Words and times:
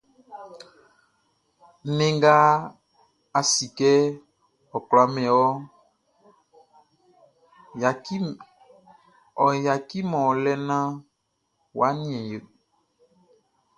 Nnɛn 1.87 2.13
nga 2.17 2.35
a 3.37 3.39
si 3.51 3.65
kɛ 3.77 3.91
ɔ 4.75 4.77
kwla 4.87 5.03
min 5.13 5.29
wɔʼn, 5.37 5.57
ɔ 9.43 9.45
yaciman 9.65 10.25
ɔ 10.29 10.31
lɛ 10.43 10.53
naan 10.67 10.87
ɔ 11.87 11.89
ɲin 11.97 12.19
ɔ. 12.37 12.39